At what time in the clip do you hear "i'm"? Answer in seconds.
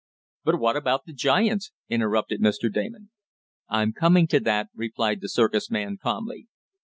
3.69-3.93